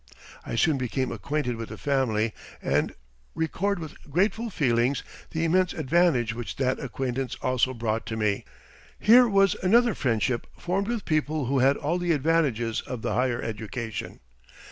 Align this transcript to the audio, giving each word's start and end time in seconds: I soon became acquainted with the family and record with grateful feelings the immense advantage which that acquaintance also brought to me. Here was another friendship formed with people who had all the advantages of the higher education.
I 0.43 0.55
soon 0.55 0.79
became 0.79 1.11
acquainted 1.11 1.57
with 1.57 1.69
the 1.69 1.77
family 1.77 2.33
and 2.59 2.95
record 3.35 3.77
with 3.77 4.01
grateful 4.09 4.49
feelings 4.49 5.03
the 5.29 5.43
immense 5.45 5.73
advantage 5.75 6.33
which 6.33 6.55
that 6.55 6.79
acquaintance 6.79 7.35
also 7.43 7.75
brought 7.75 8.07
to 8.07 8.17
me. 8.17 8.43
Here 8.99 9.27
was 9.27 9.53
another 9.61 9.93
friendship 9.93 10.47
formed 10.57 10.87
with 10.87 11.05
people 11.05 11.45
who 11.45 11.59
had 11.59 11.77
all 11.77 11.99
the 11.99 12.13
advantages 12.13 12.81
of 12.81 13.03
the 13.03 13.13
higher 13.13 13.43
education. 13.43 14.21